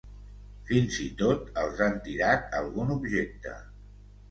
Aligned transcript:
Fins 0.69 0.97
i 1.03 1.05
tot 1.19 1.51
els 1.65 1.85
han 1.87 2.01
tirat 2.09 2.59
algun 2.63 2.97
objecte. 2.99 3.57